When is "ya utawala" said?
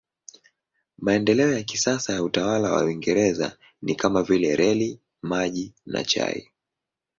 2.13-2.71